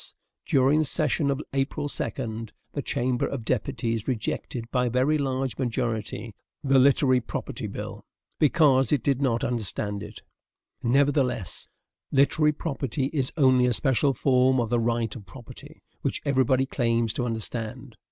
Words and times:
During 0.47 0.79
the 0.79 0.85
session 0.85 1.29
of 1.29 1.43
April 1.53 1.87
2, 1.87 2.47
the 2.73 2.81
Chamber 2.81 3.27
of 3.27 3.45
Deputies 3.45 4.07
rejected, 4.07 4.65
by 4.71 4.87
a 4.87 4.89
very 4.89 5.19
large 5.19 5.59
majority, 5.59 6.33
the 6.63 6.79
literary 6.79 7.19
property 7.21 7.67
bill, 7.67 8.03
BECAUSE 8.39 8.91
IT 8.91 9.03
DID 9.03 9.21
NOT 9.21 9.43
UNDERSTAND 9.43 10.01
IT. 10.01 10.23
Nevertheless, 10.81 11.67
literary 12.11 12.51
property 12.53 13.11
is 13.13 13.31
only 13.37 13.67
a 13.67 13.73
special 13.73 14.15
form 14.15 14.59
of 14.59 14.71
the 14.71 14.79
right 14.79 15.15
of 15.15 15.27
property, 15.27 15.83
which 16.01 16.23
everybody 16.25 16.65
claims 16.65 17.13
to 17.13 17.23
understand. 17.27 17.95